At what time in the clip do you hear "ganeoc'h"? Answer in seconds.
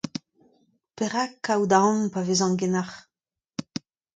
2.59-2.97